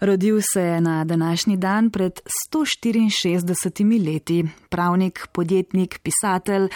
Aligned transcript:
Rodil 0.00 0.40
se 0.52 0.60
je 0.60 0.80
na 0.80 1.04
današnji 1.04 1.56
dan 1.56 1.90
pred 1.90 2.20
164 2.54 4.06
leti, 4.06 4.44
pravnik, 4.68 5.26
podjetnik, 5.32 6.00
pisatelj, 6.02 6.68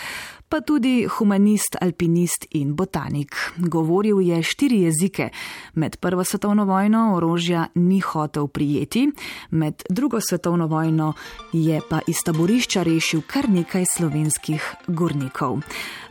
pa 0.48 0.60
tudi 0.60 1.06
humanist, 1.18 1.76
alpinist 1.80 2.46
in 2.50 2.74
botanik. 2.74 3.36
Govoril 3.56 4.20
je 4.20 4.42
štiri 4.42 4.80
jezike. 4.82 5.28
Med 5.74 5.96
prvo 5.96 6.24
svetovno 6.24 6.64
vojno 6.64 7.14
orožja 7.16 7.66
ni 7.74 8.00
hotel 8.00 8.46
prijeti, 8.46 9.10
med 9.50 9.82
drugo 9.90 10.20
svetovno 10.20 10.66
vojno 10.66 11.12
je 11.52 11.80
pa 11.90 12.00
iz 12.06 12.22
taborišča 12.24 12.82
rešil 12.82 13.20
kar 13.26 13.48
nekaj 13.50 13.84
slovenskih 13.96 14.74
gornikov. 14.86 15.60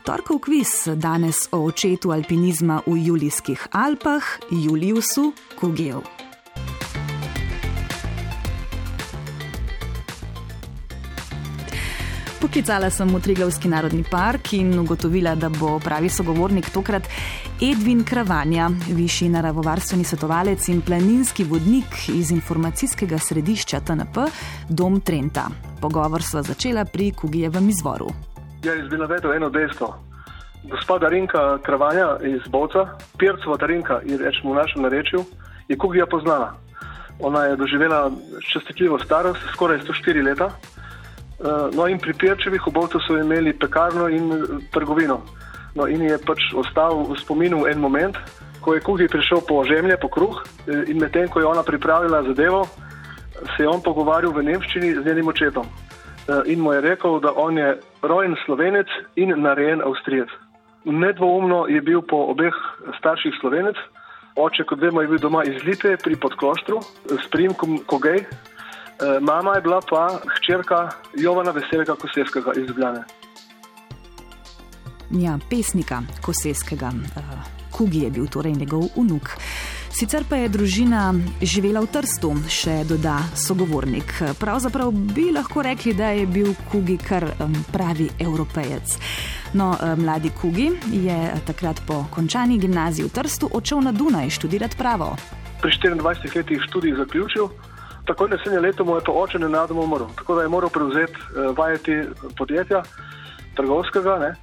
Torkov 0.05 0.39
kviz 0.39 0.88
danes 0.96 1.36
o 1.52 1.66
očetu 1.66 2.12
alpinizma 2.12 2.82
v 2.88 2.98
Julijskih 3.08 3.68
Alpah, 3.71 4.24
Juliusu 4.52 5.34
Kugel. 5.60 6.16
Poklicala 12.47 12.87
sem 12.87 13.10
v 13.11 13.19
Triglavski 13.19 13.68
narodni 13.68 14.06
park 14.07 14.54
in 14.56 14.71
ugotovila, 14.79 15.33
da 15.36 15.50
bo 15.51 15.74
pravi 15.83 16.07
sogovornik 16.07 16.70
tokrat 16.71 17.04
Edvin 17.60 18.06
Kravanja, 18.07 18.70
višji 18.87 19.28
naravovarstveni 19.33 20.07
svetovalec 20.07 20.70
in 20.71 20.79
planinski 20.79 21.43
vodnik 21.43 22.07
iz 22.07 22.32
informacijskega 22.32 23.20
središča 23.20 23.82
TNP 23.83 24.29
Dom 24.70 25.01
Trenta. 25.04 25.50
Pogovor 25.82 26.23
sva 26.23 26.39
začela 26.42 26.86
pri 26.87 27.11
Kugijevem 27.11 27.68
izvoru. 27.68 28.07
Ja, 28.64 28.79
jaz 28.79 28.87
bi 28.87 28.95
navedel 28.95 29.36
eno 29.36 29.51
dejstvo. 29.51 29.92
Gospoda 30.71 31.11
Rinka 31.11 31.59
Kravanja 31.68 32.16
iz 32.23 32.48
Boca, 32.48 32.95
Pircova 33.20 33.59
Darinka, 33.59 34.00
je 34.08 34.23
rečemo 34.23 34.56
v 34.56 34.61
našem 34.64 34.88
narečju, 34.88 35.25
je 35.67 35.75
Kugija 35.75 36.08
poznala. 36.08 36.56
Ona 37.20 37.44
je 37.44 37.59
doživela 37.59 38.11
čestitljivo 38.53 39.03
starost, 39.03 39.44
skoraj 39.52 39.84
104 39.84 40.23
leta. 40.23 40.52
Eh, 41.38 41.70
no, 41.74 41.86
in 41.88 42.00
pri 42.02 42.14
Pirčevih 42.18 42.68
obovcih 42.68 43.02
so 43.06 43.14
imeli 43.14 43.54
pekarno 43.54 44.08
in 44.10 44.32
eh, 44.34 44.38
trgovino. 44.74 45.22
No, 45.76 45.86
in 45.86 46.02
je 46.02 46.18
pač 46.18 46.50
ostal 46.58 47.06
v 47.06 47.14
spominu 47.22 47.68
en 47.70 47.78
moment, 47.78 48.18
ko 48.66 48.74
je 48.74 48.82
Kugi 48.82 49.06
prišel 49.06 49.46
po 49.46 49.62
žemlje, 49.62 50.00
po 50.02 50.10
kruh 50.10 50.34
eh, 50.66 50.90
in 50.90 50.98
medtem, 50.98 51.30
ko 51.30 51.40
je 51.40 51.46
ona 51.46 51.62
pripravila 51.62 52.24
zadevo, 52.26 52.66
se 53.54 53.64
je 53.64 53.70
on 53.70 53.86
pogovarjal 53.86 54.34
v 54.34 54.50
nemščini 54.50 54.96
z 54.98 55.06
njenim 55.06 55.28
očetom. 55.30 55.70
In 56.46 56.60
mu 56.60 56.74
je 56.74 56.82
rekel, 56.84 57.22
da 57.24 57.32
on 57.32 57.56
je 57.56 57.78
rojen 58.04 58.36
slovenec 58.44 58.90
in 59.16 59.32
narejen 59.40 59.80
avstrijec. 59.80 60.28
Nedvoumno 60.84 61.68
je 61.72 61.80
bil 61.82 62.02
po 62.02 62.18
obeh 62.34 62.52
starših 62.98 63.32
slovenec, 63.40 63.80
oče, 64.36 64.66
kot 64.68 64.82
vemo, 64.82 65.06
je 65.06 65.08
bil 65.08 65.22
doma 65.24 65.46
iz 65.48 65.64
Litve 65.64 65.96
pri 65.96 66.20
podkloštru 66.20 66.82
s 67.16 67.30
primkom 67.32 67.80
Kogej, 67.88 68.26
mama 69.22 69.56
je 69.56 69.62
bila 69.62 69.81
pa 69.90 70.20
hčerka 70.38 70.90
Jovana 71.14 71.52
Veselega 71.52 71.95
Kosevskega 71.95 72.52
iz 72.58 72.67
Ljubljane. 72.67 73.03
Ja, 75.12 75.40
pesnika 75.50 76.02
Kosevskega, 76.22 76.88
uh, 76.88 77.23
Kugi 77.72 78.00
je 78.00 78.09
bil 78.12 78.28
torej 78.28 78.53
njegov 78.53 78.90
unuk. 78.95 79.30
Sicer 79.90 80.23
pa 80.30 80.36
je 80.36 80.50
družina 80.50 81.14
živela 81.42 81.81
v 81.81 81.88
Trstu, 81.90 82.34
še 82.52 82.84
doda 82.86 83.16
sogovornik. 83.34 84.12
Pravzaprav 84.38 84.92
bi 84.92 85.31
lahko 85.34 85.64
rekli, 85.64 85.94
da 85.98 86.12
je 86.14 86.28
bil 86.28 86.52
Kugi 86.72 86.98
kar 87.02 87.25
pravi 87.72 88.09
evropejec. 88.20 88.98
No, 89.53 89.72
um, 89.73 90.03
mladi 90.03 90.30
Kugi 90.36 90.68
je 90.92 91.18
takrat 91.48 91.81
po 91.88 92.03
končani 92.12 92.59
gimnaziji 92.59 93.08
v 93.08 93.16
Trstu 93.16 93.50
odšel 93.50 93.81
na 93.88 93.95
Dunaj 93.95 94.36
študirati 94.38 94.78
pravo. 94.78 95.16
Pri 95.64 95.72
24 95.72 96.36
letih 96.36 96.62
študij 96.68 96.94
zaključil 97.00 97.50
takoj 98.08 98.30
naslednje 98.30 98.59
leto 98.59 98.86
mu 98.86 98.95
je 98.95 99.02
pa 99.05 99.11
oče 99.11 99.39
nenadoma 99.39 99.81
umrl. 99.81 100.08
Tako 100.16 100.36
da 100.36 100.41
je 100.41 100.47
moral 100.47 100.69
prevzeti 100.69 101.13
uh, 101.13 101.58
vajeti 101.58 102.02
podjetja, 102.38 102.83
trgovskega, 103.55 104.19
ne. 104.19 104.36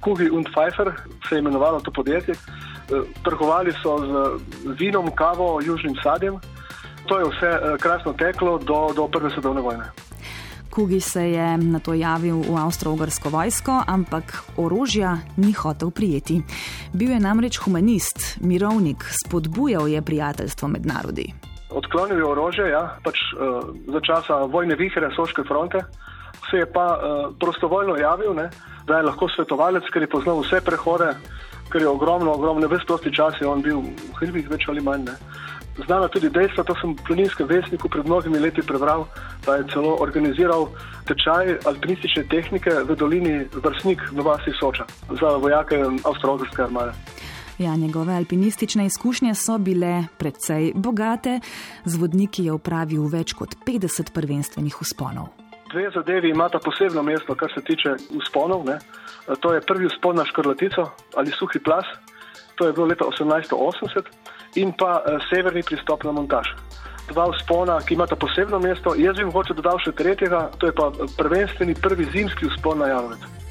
Kugi 0.00 0.30
und 0.30 0.48
Pfeiffer 0.52 0.92
se 1.28 1.34
je 1.34 1.38
imenovalo 1.38 1.80
to 1.80 1.90
podjetje. 1.90 2.34
Uh, 2.34 3.04
trgovali 3.24 3.72
so 3.82 3.98
z 3.98 4.78
vinom, 4.78 5.10
kavo, 5.14 5.60
južnim 5.64 5.96
sadjem. 6.02 6.40
To 7.06 7.18
je 7.18 7.24
vse 7.24 7.50
uh, 7.50 7.76
krasno 7.80 8.12
teklo 8.12 8.58
do, 8.58 8.88
do 8.96 9.08
prve 9.08 9.30
svetovne 9.30 9.60
vojne. 9.60 9.90
Kugi 10.70 11.00
se 11.00 11.30
je 11.30 11.58
na 11.58 11.78
to 11.78 11.94
javil 11.94 12.36
v 12.46 12.54
avstro-ogrsko 12.56 13.28
vojsko, 13.28 13.82
ampak 13.86 14.42
orožja 14.56 15.18
ni 15.36 15.52
hotel 15.52 15.90
prijeti. 15.90 16.42
Bil 16.92 17.10
je 17.10 17.20
namreč 17.20 17.58
humanist, 17.58 18.38
mirovnik, 18.40 19.04
spodbujal 19.24 19.88
je 19.88 20.02
prijateljstvo 20.02 20.68
med 20.68 20.86
narodi 20.86 21.49
odklonil 21.70 22.18
je 22.18 22.26
orožje, 22.26 22.68
ja, 22.70 22.96
pač 23.04 23.20
uh, 23.34 23.70
za 23.86 24.00
časa 24.00 24.44
vojne 24.50 24.76
vihre, 24.76 25.10
soške 25.16 25.44
fronte, 25.48 25.82
se 26.50 26.62
je 26.62 26.66
pa 26.66 26.86
uh, 26.96 27.36
prostovoljno 27.40 27.96
javil, 27.96 28.34
ne, 28.34 28.50
da 28.86 28.98
je 28.98 29.06
lahko 29.08 29.28
svetovalec, 29.28 29.86
ker 29.92 30.02
je 30.02 30.10
poznal 30.10 30.42
vse 30.42 30.60
prehode, 30.66 31.14
ker 31.70 31.82
je 31.82 31.88
ogromno, 31.88 32.34
ogromno, 32.34 32.68
ves 32.68 32.84
prosti 32.86 33.14
čas 33.14 33.38
je 33.40 33.46
on 33.46 33.62
bil 33.62 33.80
v 33.80 34.12
hribih, 34.18 34.50
več 34.50 34.66
ali 34.68 34.82
manj. 34.82 35.06
Ne. 35.06 35.16
Znano 35.86 36.08
tudi 36.08 36.28
dejstvo, 36.28 36.64
to 36.66 36.74
sem 36.80 36.92
v 36.92 37.04
planinskem 37.06 37.46
vesniku 37.46 37.88
pred 37.88 38.04
mnogimi 38.04 38.38
leti 38.42 38.62
prebral, 38.62 39.06
da 39.46 39.56
je 39.56 39.68
celo 39.72 39.96
organiziral 40.02 40.68
tečaj 41.08 41.56
alpinistične 41.64 42.26
tehnike 42.28 42.74
v 42.84 42.96
dolini 42.98 43.46
Vrsnik 43.54 44.02
v 44.12 44.26
vasi 44.26 44.52
Soča 44.58 44.84
za 45.08 45.36
vojake 45.38 45.78
Avstralske 46.04 46.66
armade. 46.66 46.92
Ja, 47.60 47.76
njegove 47.76 48.14
alpinistične 48.14 48.86
izkušnje 48.86 49.34
so 49.34 49.58
bile 49.58 50.04
precej 50.18 50.72
bogate, 50.74 51.40
z 51.84 51.96
vodniki 52.00 52.44
je 52.44 52.52
upravil 52.52 53.04
več 53.12 53.34
kot 53.36 53.52
50 53.66 54.12
prvenstvenih 54.16 54.78
usponov. 54.80 55.26
Dve 55.72 55.90
zadevi 55.94 56.30
imata 56.30 56.58
posebno 56.64 57.02
mesto, 57.02 57.34
kar 57.34 57.52
se 57.54 57.60
tiče 57.60 57.92
usponov. 58.16 58.64
Ne. 58.64 58.78
To 59.40 59.52
je 59.52 59.60
prvi 59.60 59.86
uspon 59.86 60.16
na 60.16 60.24
Škrlatico 60.24 60.86
ali 61.14 61.36
Suhi 61.36 61.60
plas, 61.60 61.84
to 62.54 62.66
je 62.66 62.72
bilo 62.72 62.86
leta 62.86 63.04
1880, 63.04 64.08
in 64.54 64.72
pa 64.72 65.02
eh, 65.04 65.20
severni 65.28 65.62
pristop 65.62 66.04
na 66.04 66.16
montaž. 66.16 66.48
Dva 67.12 67.28
uspona, 67.28 67.76
ki 67.84 67.94
imata 67.94 68.16
posebno 68.16 68.58
mesto, 68.58 68.94
jaz 68.96 69.20
bi 69.20 69.28
mogoče 69.28 69.58
dodal 69.60 69.76
še 69.84 69.92
tretjega, 69.92 70.46
to 70.56 70.72
je 70.72 70.72
pa 70.72 70.88
prvenstveni 71.18 71.76
prvi 71.76 72.08
zimski 72.08 72.48
uspon 72.48 72.80
na 72.80 72.88
Janovec. 72.94 73.49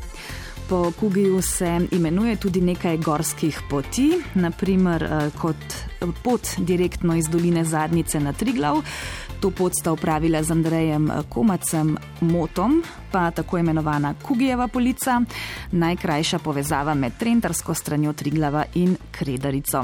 Po 0.69 0.91
Kugiju 0.99 1.41
se 1.41 1.87
imenuje 1.91 2.35
tudi 2.35 2.61
nekaj 2.61 2.97
gorskih 2.97 3.61
poti, 3.69 4.21
naprimer 4.35 5.03
eh, 5.03 5.29
kot 5.41 5.55
pot 6.23 6.47
direktno 6.57 7.15
iz 7.15 7.29
doline 7.29 7.63
Zadnice 7.65 8.19
na 8.19 8.33
Triglav. 8.33 8.77
To 9.39 9.51
pot 9.51 9.73
sta 9.79 9.91
upravila 9.91 10.43
z 10.43 10.51
Andrejem 10.51 11.11
eh, 11.11 11.21
Komacem 11.29 11.97
Motom, 12.21 12.83
pa 13.11 13.31
tako 13.31 13.57
imenovana 13.57 14.13
Kugijeva 14.21 14.67
polica, 14.67 15.21
najkrajša 15.71 16.39
povezava 16.39 16.93
med 16.93 17.17
Trentarsko 17.19 17.73
stranjo 17.73 18.13
Triglava 18.13 18.65
in 18.73 18.97
Kredarico. 19.11 19.83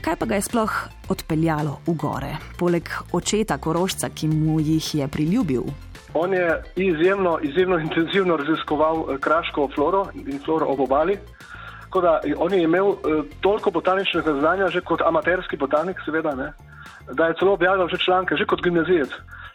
Kaj 0.00 0.16
pa 0.16 0.26
ga 0.26 0.34
je 0.34 0.42
sploh 0.42 0.76
odpeljalo 1.08 1.80
v 1.86 1.94
gore, 1.94 2.36
poleg 2.58 2.88
očeta 3.12 3.58
Korošca, 3.58 4.08
ki 4.14 4.28
mu 4.28 4.60
jih 4.60 4.94
je 4.94 5.08
priljubil? 5.08 5.83
On 6.14 6.32
je 6.32 6.62
izjemno, 6.76 7.38
izjemno 7.42 7.78
intenzivno 7.86 8.36
raziskoval 8.36 8.96
eh, 8.96 9.18
kraško 9.20 9.68
floro 9.74 10.06
in 10.14 10.40
floro 10.44 10.66
ob 10.66 10.80
obali. 10.80 11.18
Da, 12.02 12.20
on 12.36 12.52
je 12.52 12.62
imel 12.62 12.88
uh, 12.88 12.96
toliko 13.40 13.70
botaničnega 13.70 14.32
znanja, 14.40 14.68
že 14.68 14.80
kot 14.80 15.02
amaterski 15.06 15.56
botanik, 15.56 16.00
seveda, 16.04 16.32
ne, 16.34 16.48
da 17.12 17.26
je 17.26 17.34
celo 17.38 17.52
objavil 17.52 17.88
že 17.88 17.98
članke, 17.98 18.34
že 18.36 18.46
kot 18.46 18.62
gimnazijec. 18.62 19.08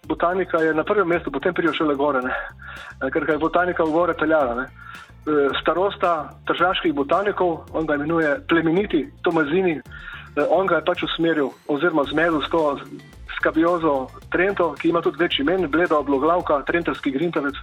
Botanika 0.07 0.57
je 0.57 0.73
na 0.73 0.83
prvem 0.83 1.07
mestu, 1.07 1.31
potem 1.31 1.53
prijo 1.53 1.73
šele 1.73 1.95
gore, 1.95 2.21
ne, 2.21 2.31
eh, 2.31 3.11
ker 3.11 3.25
ga 3.25 3.33
je 3.33 3.43
botanika 3.43 3.83
v 3.83 3.91
gore 3.91 4.13
peljala. 4.13 4.55
Ne. 4.55 4.65
Starosta 5.61 6.29
tržaških 6.47 6.93
botanikov, 6.93 7.67
on 7.73 7.85
ga 7.85 7.95
imenuje 7.95 8.39
plemeniti 8.47 9.09
Tomazini, 9.21 9.81
on 10.49 10.67
ga 10.67 10.75
je 10.75 10.85
pač 10.85 11.03
usmeril 11.03 11.51
oziroma 11.67 12.03
zmedil 12.07 12.41
s 12.41 12.49
to 12.49 12.79
skabiozo 13.39 14.09
Trento, 14.29 14.73
ki 14.75 14.91
ima 14.91 15.01
tudi 15.01 15.21
več 15.21 15.39
imen, 15.39 15.67
bleda 15.71 15.97
obloglavka, 15.99 16.61
Trentovski 16.67 17.11
grintavec. 17.15 17.55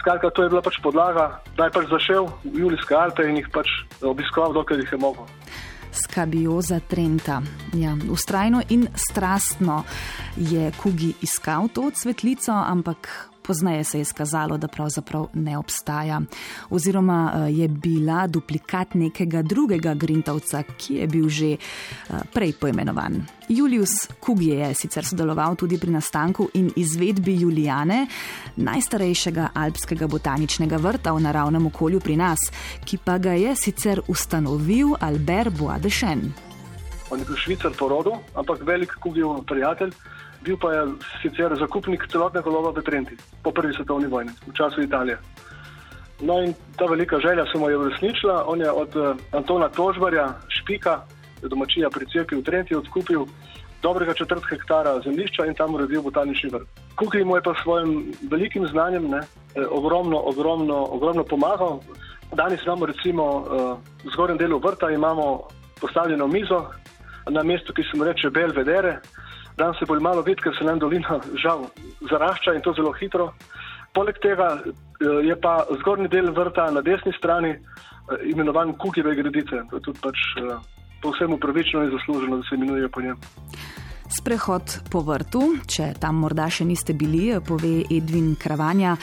Skratka, 0.00 0.30
to 0.30 0.44
je 0.44 0.50
bila 0.52 0.62
pač 0.64 0.78
podlaga, 0.82 1.40
da 1.56 1.68
je 1.68 1.74
pač 1.76 1.88
zašel 1.90 2.28
v 2.44 2.64
Julijske 2.64 2.94
Alpe 2.96 3.26
in 3.28 3.40
jih 3.40 3.48
pač 3.52 3.68
obiskoval, 4.02 4.54
dokler 4.56 4.82
jih 4.82 4.94
je 4.96 5.00
mogel. 5.00 5.28
Skabioza 5.92 6.80
Trenta. 6.80 7.40
Ja, 7.74 7.96
ustrajno 8.10 8.62
in 8.70 8.86
strastno 8.94 9.82
je 10.36 10.70
Kugi 10.78 11.14
iskal 11.22 11.68
to 11.74 11.90
cvetlico, 11.90 12.54
ampak 12.54 13.29
Pozneje 13.50 13.84
se 13.84 13.98
je 13.98 14.02
izkazalo, 14.02 14.56
da 14.58 14.68
pravzaprav 14.68 15.26
ne 15.34 15.58
obstaja, 15.58 16.20
oziroma 16.70 17.32
eh, 17.34 17.52
je 17.52 17.68
bila 17.68 18.26
duplikat 18.26 18.94
nekega 18.94 19.42
drugega 19.42 19.94
Grintavca, 19.94 20.62
ki 20.62 20.94
je 20.94 21.06
bil 21.06 21.28
že 21.28 21.48
eh, 21.52 21.58
prej 22.32 22.52
poimenovan. 22.60 23.26
Julius 23.48 24.06
Kugje 24.20 24.54
je 24.54 24.74
sicer 24.74 25.04
sodeloval 25.04 25.56
tudi 25.56 25.78
pri 25.78 25.90
nastanku 25.90 26.46
in 26.54 26.70
izvedbi 26.76 27.34
Julijane, 27.40 28.06
najstarejšega 28.56 29.48
alpskega 29.54 30.06
botaničnega 30.06 30.76
vrta 30.76 31.10
v 31.12 31.26
naravnem 31.26 31.66
okolju 31.66 32.00
pri 32.00 32.16
nas, 32.22 32.38
ki 32.86 33.02
pa 33.04 33.18
ga 33.18 33.34
je 33.34 33.56
sicer 33.56 34.00
ustanovil 34.06 34.94
Albert 35.00 35.58
Boisdechen. 35.58 36.30
On 37.10 37.18
je 37.18 37.26
bil 37.26 37.36
švicar 37.36 37.74
po 37.78 37.88
rodu, 37.88 38.14
ampak 38.34 38.62
velik 38.62 38.94
kugijev 39.02 39.42
prijatelj. 39.42 39.90
Bil 40.44 40.56
pa 40.56 40.72
je 40.72 40.82
sicer 41.22 41.52
zakupnik 41.58 42.06
celotnega 42.08 42.50
lova 42.50 42.72
v 42.72 42.82
Trenti 42.82 43.16
po 43.42 43.52
prvi 43.52 43.74
svetovni 43.76 44.06
vojni, 44.06 44.32
v 44.46 44.54
času 44.56 44.82
Italije. 44.82 45.18
No 46.20 46.42
in 46.42 46.54
ta 46.76 46.84
velika 46.84 47.20
želja 47.20 47.44
se 47.52 47.58
mu 47.58 47.70
je 47.70 47.76
uresničila. 47.76 48.44
On 48.46 48.60
je 48.60 48.70
od 48.70 48.96
uh, 48.96 49.16
Antona 49.32 49.68
Tožbarja, 49.68 50.34
Špika, 50.48 51.00
domačija 51.42 51.90
pri 51.90 52.06
Cerkvi 52.12 52.38
v 52.38 52.44
Trenti, 52.44 52.76
odkupil 52.76 53.24
dobrega 53.82 54.14
četrt 54.14 54.44
hektara 54.50 55.00
zemljišča 55.00 55.46
in 55.46 55.54
tam 55.54 55.74
uredil 55.74 56.02
botanični 56.02 56.50
vrt. 56.50 56.68
Kukaj 56.96 57.24
mu 57.24 57.36
je 57.36 57.42
pa 57.42 57.54
s 57.54 57.62
svojim 57.62 58.12
velikim 58.30 58.66
znanjem 58.66 59.08
ne, 59.08 59.20
eh, 59.20 59.64
ogromno, 59.70 60.20
ogromno, 60.24 60.86
ogromno 60.90 61.24
pomagal. 61.24 61.80
Danes 62.32 62.60
imamo 62.62 62.86
recimo 62.86 63.24
uh, 63.24 63.44
v 64.04 64.12
zgornjem 64.12 64.38
delu 64.38 64.58
vrta 64.58 64.86
postavljeno 65.80 66.26
mizo 66.26 66.66
na 67.30 67.42
mestu, 67.42 67.72
ki 67.72 67.82
se 67.82 67.96
mu 67.98 68.04
reče 68.04 68.30
Belvedere. 68.30 69.00
Danes 69.60 69.78
se 69.78 69.84
bolj 69.84 70.00
malo 70.00 70.22
vidi, 70.24 70.40
ker 70.40 70.56
se 70.56 70.64
nam 70.64 70.78
dolina 70.80 71.18
žal 71.42 71.66
zarašča 72.10 72.54
in 72.56 72.62
to 72.64 72.72
zelo 72.72 72.92
hitro. 72.96 73.30
Poleg 73.92 74.16
tega 74.24 74.54
uh, 74.56 75.18
je 75.26 75.36
pa 75.36 75.58
zgornji 75.82 76.08
del 76.08 76.30
vrta 76.32 76.70
na 76.72 76.80
desni 76.80 77.12
strani 77.18 77.50
uh, 77.56 78.16
imenovan 78.32 78.72
Kukijeve 78.80 79.14
gredice. 79.18 79.64
To 79.70 79.76
je 79.76 79.84
tudi 79.88 80.00
pač 80.00 80.22
uh, 80.40 80.56
povsem 81.02 81.36
upravičeno 81.36 81.84
in 81.84 81.92
zasluženo, 81.96 82.40
da 82.40 82.48
se 82.48 82.56
imenuje 82.56 82.88
po 82.88 83.04
njem. 83.04 83.20
Sprehod 84.10 84.72
po 84.90 85.04
vrtu, 85.06 85.40
če 85.70 85.92
tam 86.02 86.16
morda 86.24 86.48
še 86.50 86.64
niste 86.66 86.96
bili, 86.98 87.28
pove 87.46 87.84
Edvin 87.94 88.32
Kravanja, 88.34 88.96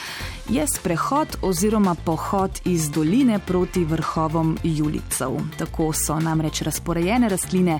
je 0.52 0.66
sprehod 0.68 1.38
oziroma 1.48 1.94
pohod 2.04 2.60
iz 2.68 2.90
doline 2.92 3.38
proti 3.40 3.86
vrhovom 3.88 4.52
Julicev. 4.68 5.38
Tako 5.56 5.88
so 5.96 6.18
namreč 6.20 6.60
razporejene 6.68 7.32
rastline, 7.32 7.78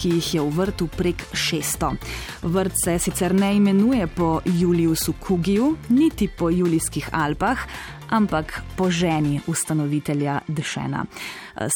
ki 0.00 0.14
jih 0.16 0.32
je 0.38 0.46
v 0.46 0.56
vrtu 0.56 0.88
prek 0.96 1.26
600. 1.36 1.92
Vrt 2.48 2.80
se 2.80 2.96
sicer 2.98 3.36
ne 3.36 3.52
imenuje 3.60 4.08
po 4.16 4.38
Juliusu 4.48 5.18
Kugiju, 5.20 5.74
niti 5.92 6.30
po 6.32 6.48
Julijskih 6.48 7.12
Alpah, 7.12 7.68
ampak 8.10 8.62
po 8.76 8.90
ženi 8.90 9.40
ustanovitelja 9.46 10.40
Dešena. 10.48 11.04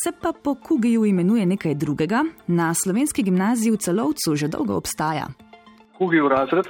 Se 0.05 0.13
pa 0.23 0.33
po 0.45 0.55
Kugiju 0.55 1.05
imenuje 1.05 1.47
nekaj 1.47 1.75
drugega, 1.75 2.25
na 2.47 2.75
slovenski 2.75 3.23
gimnaziji 3.23 3.73
v 3.73 3.77
celovcu 3.77 4.37
že 4.37 4.49
dolgo 4.49 4.77
obstaja. 4.77 5.27
Kugijev 5.99 6.29
razred, 6.29 6.67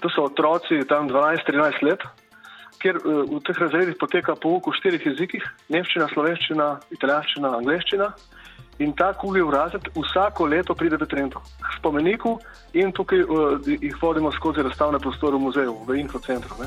to 0.00 0.08
so 0.08 0.24
otroci 0.24 0.80
tam 0.88 1.08
12-13 1.08 1.82
let, 1.82 2.00
kjer 2.82 2.96
eh, 2.96 3.22
v 3.34 3.40
teh 3.46 3.58
razredih 3.58 3.96
poteka 4.00 4.34
pouk 4.34 4.70
v 4.70 4.76
štirih 4.78 5.06
jezikih: 5.06 5.44
nemščina, 5.68 6.08
slovenščina, 6.14 6.68
italijanščina, 6.94 7.54
angliščina. 7.60 8.12
In 8.78 8.92
ta 8.94 9.10
kugijev 9.12 9.50
razred 9.50 9.88
vsako 9.96 10.46
leto 10.46 10.74
pride 10.78 10.96
v 11.00 11.06
Trento, 11.10 11.40
k 11.42 11.72
spomeniku 11.80 12.36
in 12.78 12.92
tukaj 12.94 13.24
uh, 13.24 13.58
jih 13.66 13.96
vodimo 13.98 14.30
skozi 14.30 14.62
razstavne 14.62 15.00
prostore 15.02 15.34
v 15.34 15.42
muzeju, 15.48 15.74
v 15.88 15.98
infocentru. 15.98 16.62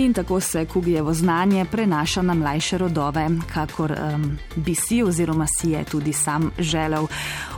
In 0.00 0.12
tako 0.12 0.40
se 0.40 0.66
Kugijevo 0.66 1.12
znanje 1.12 1.64
prenaša 1.72 2.22
na 2.22 2.34
mlajše 2.34 2.78
rodove, 2.78 3.28
kakor 3.54 3.92
um, 3.92 4.38
bi 4.56 4.74
si 4.74 5.02
oziroma 5.02 5.46
si 5.46 5.70
je 5.70 5.84
tudi 5.84 6.12
sam 6.12 6.50
želel. 6.58 7.06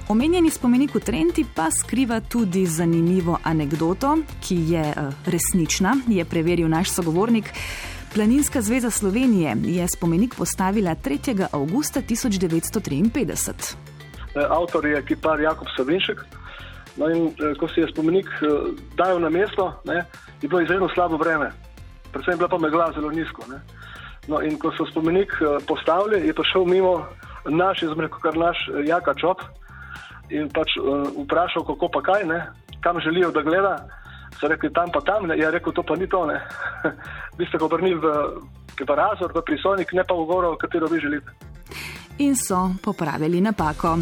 Omenjeni 0.09 0.51
spomenik 0.51 0.95
v 0.95 1.01
Trenti 1.01 1.45
pa 1.55 1.71
skriva 1.71 2.21
tudi 2.21 2.67
zanimivo 2.67 3.39
anegdoto, 3.43 4.17
ki 4.41 4.57
je 4.69 4.81
uh, 4.81 5.15
resnična, 5.27 5.97
je 6.09 6.25
preveril 6.25 6.69
naš 6.69 6.91
sogovornik. 6.91 7.45
Planinska 8.15 8.61
zveza 8.61 8.91
Slovenije 8.91 9.57
je 9.65 9.87
spomenik 9.89 10.35
postavila 10.35 10.95
3. 10.95 11.47
augusta 11.53 12.03
1953. 12.03 13.75
Avtor 14.51 14.87
je 14.87 15.05
kipar 15.05 15.41
Jakob 15.41 15.67
Savinšek. 15.77 16.25
No 16.97 17.11
in 17.11 17.27
eh, 17.27 17.55
ko 17.59 17.69
se 17.69 17.81
je 17.81 17.89
spomenik 17.93 18.27
eh, 18.27 18.47
dajal 18.97 19.21
na 19.21 19.31
mesto, 19.31 19.81
ne, 19.85 20.05
je 20.43 20.49
bilo 20.49 20.61
izredno 20.61 20.89
slabo 20.95 21.17
vreme 21.17 21.72
predvsem 22.13 22.39
bila 22.39 22.49
pa 22.49 22.59
megla 22.59 22.93
zelo 22.95 23.11
nizko. 23.11 23.47
Ne. 23.51 23.61
No, 24.29 24.39
in 24.41 24.59
ko 24.59 24.71
so 24.77 24.87
spomenik 24.87 25.33
eh, 25.41 25.59
postavili, 25.67 26.27
je 26.27 26.35
pa 26.35 26.45
šel 26.47 26.65
mimo 26.65 27.07
naš, 27.49 27.83
jaz 27.83 27.99
rekel, 27.99 28.21
kar 28.23 28.39
naš 28.39 28.69
eh, 28.69 28.87
Jaka 28.87 29.15
Čop 29.19 29.43
in 30.33 30.49
pač 30.49 30.79
uh, 30.81 31.11
vprašal, 31.27 31.65
kako 31.67 31.91
pa 31.93 32.01
kaj, 32.01 32.23
ne, 32.25 32.39
kam 32.81 32.97
želijo, 33.05 33.31
da 33.31 33.43
gleda. 33.43 33.75
So 34.41 34.49
rekli 34.49 34.73
tam 34.73 34.89
pa 34.95 35.01
tam, 35.05 35.27
ne. 35.29 35.37
je 35.37 35.51
rekel, 35.51 35.73
to 35.77 35.83
pa 35.83 35.97
ni 35.97 36.09
to. 36.09 36.25
Vi 37.39 37.47
ste 37.47 37.59
ga 37.59 37.65
obrnili 37.69 38.01
v, 38.01 38.15
v 38.81 38.97
razor, 38.97 39.35
v 39.35 39.45
prisojnik, 39.45 39.93
ne 39.93 40.07
pa 40.09 40.15
v 40.17 40.25
goro, 40.25 40.57
katero 40.57 40.89
vi 40.89 41.01
želite. 41.01 41.29
In 42.19 42.37
so 42.37 42.71
popravili 42.85 43.41
napako. 43.41 43.99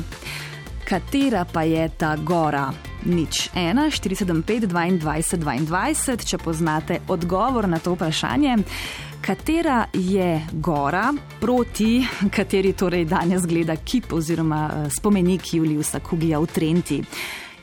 Katera 0.86 1.44
pa 1.44 1.62
je 1.62 1.88
ta 1.98 2.16
gora? 2.16 2.89
Nič 3.04 3.48
1, 3.54 3.90
475, 3.90 4.66
22, 4.68 5.40
22, 5.40 6.24
če 6.28 6.38
poznate 6.38 6.98
odgovor 7.08 7.64
na 7.68 7.78
to 7.80 7.94
vprašanje. 7.94 8.58
Katera 9.24 9.86
je 9.92 10.40
gora, 10.52 11.06
proti 11.40 12.04
kateri 12.32 12.72
torej 12.72 13.06
danes 13.08 13.46
gleda 13.48 13.76
kip 13.76 14.12
oziroma 14.12 14.60
eh, 14.68 14.90
spomenik 14.92 15.54
Juliusa 15.54 16.00
Kugija 16.04 16.40
v 16.40 16.46
Trenti? 16.52 17.00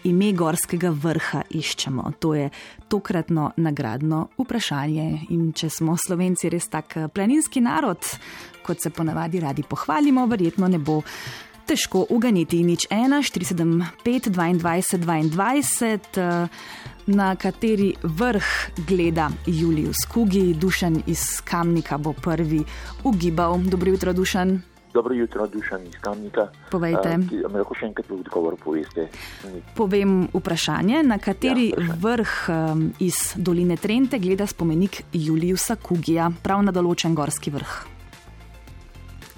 Ime 0.10 0.31
gorskega 0.34 0.89
vrha 0.89 1.44
iščemo. 1.50 2.12
To 2.19 2.33
je 2.33 2.50
tokratno 2.90 3.51
nagradno 3.57 4.28
vprašanje. 4.38 5.28
In 5.36 5.51
če 5.54 5.69
smo 5.69 5.98
slovenci 6.01 6.50
res 6.50 6.69
tak 6.69 6.98
eh, 6.98 7.10
planinski 7.13 7.62
narod, 7.62 8.10
kot 8.66 8.81
se 8.81 8.90
ponavadi 8.90 9.42
radi 9.45 9.66
pohvalimo, 9.69 10.25
verjetno 10.25 10.68
ne 10.68 10.81
bo 10.81 11.04
težko 11.68 12.06
uganiti. 12.10 12.64
Nič 12.64 12.88
1, 12.88 13.19
475, 13.28 14.31
22, 14.31 15.04
22, 15.36 16.48
na 17.08 17.36
kateri 17.36 17.94
vrh 18.04 18.48
gleda 18.88 19.30
Julius 19.46 20.06
Kugi, 20.14 20.54
dušen 20.54 21.04
iz 21.08 21.42
Kamnika 21.44 21.98
bo 21.98 22.14
prvi 22.14 22.64
ugibal. 23.04 23.60
Dobro 23.60 23.92
jutro, 23.92 24.14
dušen. 24.14 24.62
Dobro 24.94 25.14
jutro, 25.14 25.48
dušen 25.48 25.84
iz 25.88 25.96
Kamnika. 26.02 26.48
Povejte. 26.72 27.18
Uh, 27.19 27.52
lahko 27.54 27.75
še 27.75 27.86
enkrat 27.92 28.12
odgovor 28.12 28.56
poveste. 28.64 29.08
Povem 29.75 30.24
vprašanje, 30.34 31.04
na 31.04 31.19
kateri 31.19 31.69
ja, 31.69 31.94
vrh 32.02 32.34
um, 32.50 32.88
iz 33.04 33.36
doline 33.36 33.78
Trente 33.78 34.19
gleda 34.19 34.48
spomenik 34.48 35.04
Juliusa 35.14 35.75
Kugija, 35.75 36.31
prav 36.44 36.66
na 36.66 36.74
določen 36.75 37.16
gorski 37.16 37.54
vrh. 37.54 37.78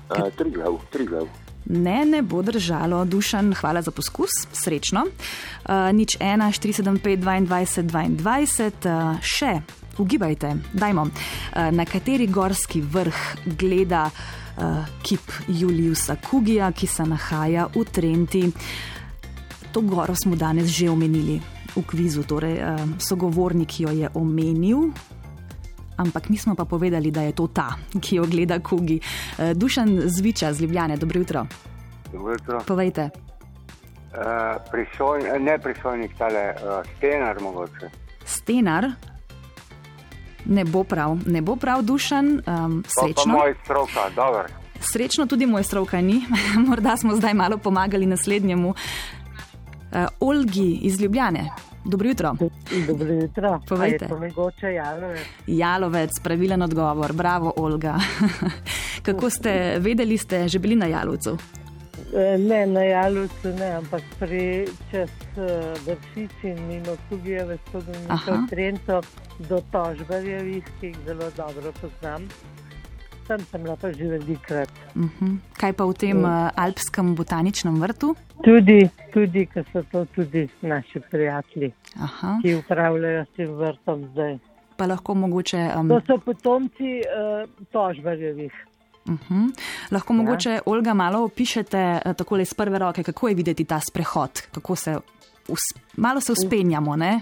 Uh, 0.09 0.25
tri 0.37 0.55
glav, 0.55 0.79
tri 0.93 1.05
glav. 1.05 1.48
Ne, 1.65 2.05
ne 2.05 2.21
bo 2.21 2.41
držalo, 2.41 3.05
dušan, 3.05 3.53
hvala 3.53 3.81
za 3.81 3.91
poskus, 3.91 4.29
srečno. 4.53 5.05
Uh, 5.05 5.91
nič 5.93 6.17
1, 6.19 6.41
475, 6.59 7.19
22, 7.19 8.17
22, 8.17 8.89
uh, 8.89 9.19
še, 9.21 9.59
ugibajte, 9.97 10.55
dajmo, 10.73 11.03
uh, 11.05 11.69
na 11.71 11.85
kateri 11.85 12.27
gorski 12.27 12.81
vrh 12.81 13.19
gleda 13.59 14.07
uh, 14.09 14.87
kip 15.03 15.21
Juliusa 15.47 16.17
Kugija, 16.29 16.71
ki 16.71 16.87
se 16.87 17.05
nahaja 17.05 17.67
v 17.75 17.85
Trenti. 17.85 18.43
To 19.71 19.81
goro 19.85 20.15
smo 20.15 20.35
danes 20.35 20.71
že 20.73 20.89
omenili 20.89 21.37
v 21.75 21.85
kvizu, 21.85 22.25
torej 22.25 22.57
uh, 22.57 22.81
sogovornik 22.97 23.79
jo 23.79 23.93
je 23.93 24.09
omenil, 24.13 24.89
ampak 25.99 26.29
mi 26.29 26.37
smo 26.37 26.55
pa 26.55 26.65
povedali, 26.65 27.11
da 27.11 27.21
je 27.21 27.35
to 27.35 27.47
ta, 27.47 27.75
ki 28.01 28.15
jo 28.15 28.25
gleda 28.25 28.59
Kugi. 28.59 28.99
Eh, 28.99 29.53
Dušan 29.53 30.01
Zviča 30.05 30.53
z 30.53 30.61
Ljubljane, 30.61 30.97
dobro 30.97 31.19
jutro. 31.19 31.45
Dobro 32.11 32.31
jutro. 32.33 32.61
Povejte. 32.67 33.09
Uh, 34.09 34.57
prisoj, 34.71 35.21
ne 35.39 35.59
prisojnik, 35.59 36.17
tale 36.17 36.53
uh, 36.55 36.81
stenar 36.97 37.41
mogoče. 37.41 37.89
Stenar? 38.25 38.87
Ne 40.45 40.65
bo 40.65 40.83
prav, 40.83 41.17
ne 41.25 41.41
bo 41.41 41.55
prav, 41.55 41.81
dušen, 41.81 42.41
um, 42.47 42.83
srečno. 42.87 43.33
Pa, 43.33 43.39
pa 43.39 43.45
moj 43.45 43.55
stroka. 43.63 44.45
Srečno 44.79 45.25
tudi 45.25 45.45
moj 45.45 45.63
stroka 45.63 46.01
ni, 46.01 46.23
morda 46.67 46.97
smo 46.97 47.15
zdaj 47.15 47.33
malo 47.33 47.57
pomagali 47.57 48.05
naslednjemu. 48.05 48.69
Uh, 48.69 50.05
Olgi 50.19 50.79
iz 50.81 51.01
Ljubljane, 51.01 51.49
Dobro 51.85 52.07
jutro. 52.07 52.35
Dobro 52.87 53.13
jutro. 53.13 53.59
Povejte. 53.69 54.05
Je 54.05 54.09
to 54.09 54.19
mogoče 54.19 54.73
jalovec? 54.73 55.27
Jalovec, 55.47 56.19
pravilen 56.23 56.61
odgovor. 56.61 57.13
Bravo, 57.13 57.53
Olga. 57.55 57.95
Kako 59.05 59.29
ste 59.29 59.79
vedeli, 59.79 60.17
ste 60.17 60.47
že 60.47 60.59
bili 60.59 60.75
na 60.75 60.85
jalovcu? 60.85 61.37
E, 62.15 62.37
ne, 62.37 62.65
na 62.67 62.83
jalovcu 62.83 63.47
ne, 63.59 63.71
ampak 63.71 64.01
pri 64.19 64.67
čez 64.91 65.09
e, 65.37 65.73
vršici 65.85 66.47
in 66.47 66.67
mimo 66.67 66.97
Kugijeve 67.09 67.57
spodobnice 67.67 68.31
v 68.31 68.47
Trento 68.49 69.01
do 69.39 69.61
Tožbarjevih, 69.71 70.63
ki 70.79 70.87
jih 70.87 70.97
zelo 71.05 71.31
dobro 71.37 71.71
poznam 71.81 72.27
sem, 73.29 73.45
sem 73.51 73.65
lahko 73.65 73.91
že 73.93 74.07
velikrat. 74.17 74.71
Uh 74.95 75.01
mhm. 75.01 75.09
-huh. 75.19 75.37
Kaj 75.61 75.73
pa 75.73 75.85
v 75.85 75.93
tem 75.93 76.23
uh, 76.23 76.49
alpskem 76.55 77.15
botaničnem 77.15 77.75
vrtu? 77.81 78.15
Tudi, 78.43 78.89
tudi 79.13 79.45
ker 79.45 79.65
so 79.73 79.83
to 79.91 80.05
tudi 80.15 80.47
naši 80.61 80.99
prijatelji, 81.11 81.71
Aha. 81.99 82.39
ki 82.41 82.55
upravljajo 82.55 83.25
s 83.25 83.35
tem 83.35 83.49
vrtom 83.55 84.07
zdaj. 84.11 84.39
Pa 84.77 84.85
lahko 84.85 85.13
mogoče. 85.13 85.71
Um... 85.77 85.89
To 85.89 86.01
so 86.07 86.17
potomci 86.17 87.03
uh, 87.03 87.49
tožbarjevih. 87.71 88.53
Uh 89.05 89.15
-huh. 89.29 89.45
Lahko 89.91 90.13
ja. 90.13 90.17
mogoče, 90.17 90.59
Olga, 90.65 90.93
malo 90.93 91.23
opišete 91.23 91.99
takole 92.17 92.41
iz 92.41 92.53
prve 92.53 92.79
roke, 92.79 93.03
kako 93.03 93.27
je 93.27 93.35
videti 93.35 93.65
ta 93.65 93.79
sprehod, 93.79 94.41
kako 94.51 94.75
se 94.75 94.97
malo 95.97 96.21
se 96.21 96.31
uspenjamo. 96.31 96.95
Ne, 96.95 97.21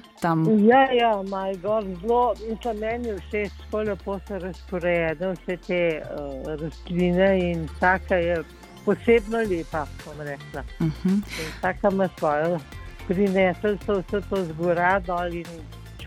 ja, 0.67 0.91
ja, 0.93 1.23
maj 1.29 1.55
gor 1.55 1.83
zelo, 2.01 2.33
mislim, 2.49 2.79
meni 2.79 3.11
vse 3.11 3.49
tako 3.57 3.81
lepo 3.81 4.19
se 4.27 4.39
razporejene, 4.39 5.31
vse 5.33 5.57
te 5.67 6.01
uh, 6.01 6.61
rastline 6.61 7.51
in 7.51 7.67
vsaka 7.75 8.15
je 8.15 8.43
posebno 8.85 9.37
lepa, 9.37 9.85
bom 10.05 10.21
rekla. 10.21 10.63
Uh 10.79 10.87
-huh. 10.87 11.13
In 11.13 11.51
vsaka 11.57 11.89
ima 11.91 12.09
svojo, 12.17 12.59
prinesli 13.07 13.77
so 13.85 13.99
vse 13.99 14.21
to 14.29 14.45
zgora 14.45 14.99
dol 14.99 15.33
in 15.33 15.45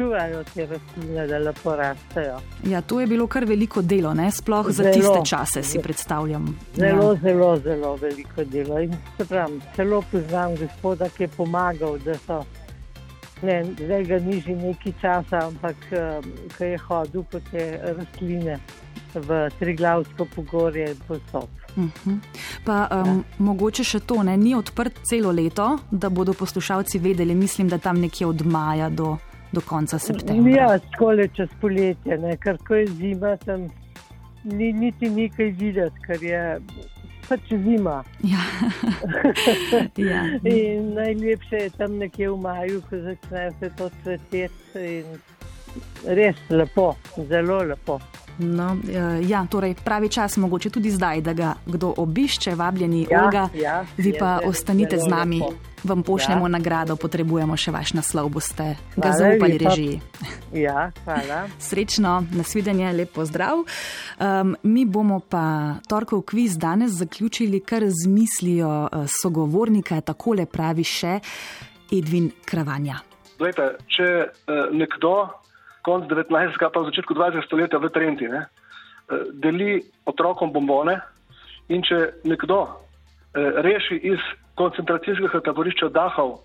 čuvajo 0.01 0.45
te 0.55 0.67
rastline, 0.67 1.27
da 1.27 1.39
lepo 1.39 1.77
rastejo. 1.77 2.39
Ja, 2.65 2.81
to 2.81 3.01
je 3.01 3.07
bilo 3.07 3.27
kar 3.27 3.45
veliko 3.45 3.83
delo, 3.83 4.15
ne? 4.15 4.31
sploh 4.33 4.71
zelo, 4.71 4.93
za 4.93 4.93
tiste 4.93 5.25
čase 5.25 5.63
si 5.63 5.79
predstavljam. 5.79 6.47
Zelo, 6.75 7.13
ja. 7.13 7.19
zelo, 7.23 7.57
zelo 7.57 7.97
veliko 7.97 8.45
delo. 8.45 8.81
In 8.81 8.97
pravim, 9.29 9.61
celo 9.77 10.03
poznam 10.13 10.57
gospoda, 10.57 11.09
ki 11.17 11.23
je 11.23 11.29
pomagal, 11.37 11.99
da 12.05 12.15
so. 12.27 12.41
Ne, 13.43 13.65
zdaj 13.65 14.05
ga 14.05 14.19
ni 14.19 14.41
že 14.41 14.57
nekaj 14.57 14.93
časa, 15.01 15.39
ampak 15.47 15.77
um, 15.93 16.33
ko 16.57 16.65
je 16.65 16.79
hodil 16.89 17.23
po 17.23 17.41
te 17.51 17.71
rastline 17.97 18.59
v 19.15 19.39
Triglavsko 19.59 20.27
pogorje 20.35 20.91
in 20.91 21.01
posod. 21.09 21.49
Uh 21.77 21.83
mhm. 21.85 21.91
-huh. 22.05 22.19
Pa 22.65 22.89
um, 22.91 23.09
ja. 23.09 23.23
mogoče 23.39 23.85
še 23.85 24.01
to, 24.01 24.23
ne, 24.23 24.37
ni 24.37 24.55
odprt 24.55 25.01
celo 25.05 25.33
leto, 25.33 25.79
da 25.91 26.09
bodo 26.09 26.33
poslušalci 26.33 26.99
vedeli, 26.99 27.35
mislim, 27.35 27.69
da 27.69 27.79
tam 27.79 28.01
nekje 28.01 28.27
od 28.27 28.47
maja 28.47 28.89
do 28.89 29.17
do 29.53 29.61
konca 29.61 29.99
septembra. 29.99 30.53
Ja, 30.53 30.79
skole 30.95 31.29
čez 31.29 31.49
poletje, 31.61 32.19
ne? 32.19 32.37
ker 32.37 32.59
ko 32.67 32.75
je 32.75 32.87
zima, 32.87 33.37
tam 33.45 33.67
ni 34.45 34.73
niti 34.73 35.11
nekaj 35.11 35.51
videti, 35.59 36.07
ker 36.07 36.23
je 36.25 36.43
pač 37.29 37.51
zima. 37.51 38.01
Ja. 38.27 38.45
ja. 40.11 40.23
najlepše 40.95 41.67
je 41.67 41.71
tam 41.79 41.99
nekje 41.99 42.31
v 42.31 42.39
maju, 42.41 42.83
ko 42.91 43.03
začne 43.07 43.51
se 43.61 43.71
to 43.77 43.91
cveteti. 44.03 45.05
Res 46.05 46.37
lepo, 46.51 46.95
zelo 47.29 47.63
lepo. 47.63 48.01
No, 48.41 48.77
eh, 48.89 49.29
ja, 49.29 49.47
torej 49.51 49.75
pravi 49.85 50.09
čas, 50.09 50.37
mogoče 50.37 50.71
tudi 50.71 50.91
zdaj, 50.91 51.21
da 51.21 51.33
ga 51.33 51.55
kdo 51.67 51.95
obišče, 51.97 52.55
vabljeni 52.55 53.07
ja, 53.11 53.25
Olga. 53.25 53.49
Ja, 53.55 53.85
vi 53.97 54.15
pa 54.19 54.39
je, 54.41 54.49
ostanite 54.49 54.99
z 54.99 55.09
nami, 55.09 55.41
lepo. 55.41 55.53
vam 55.85 56.03
pošljemo 56.03 56.47
ja. 56.47 56.49
nagrado, 56.49 56.97
potrebujemo 56.97 57.57
še 57.57 57.71
vaš 57.71 57.93
naslov, 57.93 58.31
boste 58.33 58.65
hvala, 58.65 58.97
ga 58.97 59.13
zaupali 59.19 59.59
režiji. 59.59 60.01
Ja, 60.57 60.89
hvala. 61.05 61.43
Srečno, 61.69 62.23
nasvidenje, 62.33 62.93
lep 62.93 63.13
pozdrav. 63.13 63.61
Um, 63.61 64.57
mi 64.63 64.87
bomo 64.87 65.21
pa 65.21 65.77
torkov 65.89 66.23
kviz 66.33 66.57
danes 66.59 66.97
zaključili 66.97 67.61
kar 67.61 67.85
z 67.89 68.09
mislijo 68.09 68.71
uh, 68.89 69.05
sogovornika, 69.21 70.01
takole 70.01 70.47
pravi 70.47 70.85
še 70.85 71.19
Edvin 71.93 72.33
Kravanja. 72.45 73.03
Glejte, 73.41 73.75
če 73.89 74.09
uh, 74.25 74.73
nekdo 74.73 75.40
konc 75.83 76.09
19. 76.11 76.59
pa 76.59 76.81
v 76.81 76.89
začetku 76.91 77.15
20. 77.15 77.47
stoletja 77.47 77.79
v 77.79 77.91
Trenti, 77.91 78.29
ne, 78.29 78.47
eh, 78.47 79.25
deli 79.33 79.81
otrokom 80.05 80.53
bombone 80.53 81.01
in 81.69 81.83
če 81.83 82.23
nekdo 82.25 82.67
eh, 82.67 83.63
reši 83.63 83.97
iz 84.13 84.21
koncentracijskega 84.55 85.41
taborišča 85.41 85.89
Dahov 85.89 86.41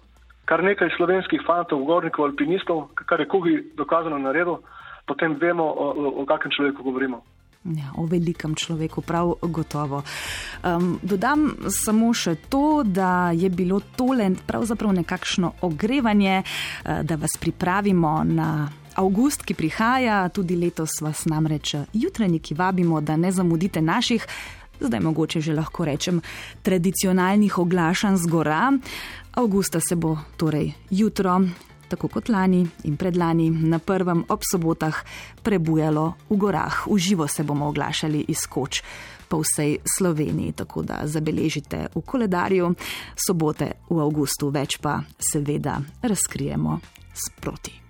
kar 0.45 0.63
nekaj 0.63 0.93
slovenskih 0.97 1.41
fantov, 1.45 1.83
gornikov, 1.85 2.29
alpinistov, 2.29 2.89
kar 2.93 3.19
je 3.19 3.29
Kugi 3.29 3.55
dokazano 3.77 4.17
naredil, 4.21 4.61
potem 5.05 5.37
vemo, 5.41 5.65
o, 5.65 5.87
o, 5.91 6.05
o 6.21 6.25
kakšnem 6.25 6.53
človeku 6.55 6.85
govorimo. 6.85 7.21
Ja, 7.65 7.89
o 7.97 8.05
velikem 8.05 8.53
človeku, 8.53 9.01
prav 9.01 9.41
gotovo. 9.41 10.03
Um, 10.61 10.99
dodam 11.01 11.49
samo 11.73 12.11
še 12.13 12.35
to, 12.45 12.85
da 12.85 13.33
je 13.33 13.49
bilo 13.49 13.81
tole 13.97 14.29
pravzaprav 14.45 14.93
nekakšno 14.93 15.65
ogrevanje, 15.65 16.43
uh, 16.45 17.01
da 17.01 17.17
vas 17.17 17.33
pripravimo 17.41 18.21
na 18.29 18.49
avgust, 18.95 19.43
ki 19.45 19.53
prihaja, 19.53 20.29
tudi 20.29 20.55
letos 20.55 20.99
vas 21.01 21.25
namreč 21.25 21.75
jutranjiki 21.93 22.55
vabimo, 22.55 23.01
da 23.01 23.15
ne 23.15 23.31
zamudite 23.31 23.81
naših, 23.81 24.27
zdaj 24.79 24.99
mogoče 24.99 25.41
že 25.41 25.53
lahko 25.53 25.85
rečem, 25.85 26.21
tradicionalnih 26.63 27.57
oglašanj 27.57 28.17
z 28.17 28.27
gora. 28.27 28.71
Avgusta 29.35 29.79
se 29.79 29.95
bo 29.95 30.17
torej 30.37 30.71
jutro, 30.89 31.41
tako 31.87 32.07
kot 32.07 32.29
lani 32.29 32.65
in 32.83 32.97
predlani, 32.97 33.49
na 33.49 33.79
prvem 33.79 34.25
ob 34.29 34.41
sobotah 34.51 35.03
prebujalo 35.43 36.13
v 36.29 36.37
gorah. 36.37 36.87
Uživo 36.87 37.27
se 37.27 37.43
bomo 37.43 37.67
oglašali 37.67 38.25
iz 38.27 38.47
koč. 38.49 38.83
Po 39.27 39.41
vsej 39.41 39.79
Sloveniji, 39.97 40.51
tako 40.51 40.83
da 40.85 41.01
zabeležite 41.03 41.87
v 41.95 42.01
koledarju 42.05 42.75
sobote 43.17 43.71
v 43.89 43.97
avgustu, 43.99 44.51
več 44.53 44.77
pa 44.77 44.99
seveda 45.17 45.79
razkrijemo 46.01 46.77
sproti. 47.09 47.84